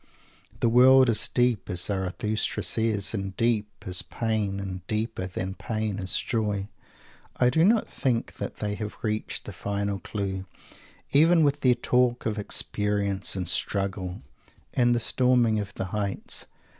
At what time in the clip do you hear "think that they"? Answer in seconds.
7.87-8.73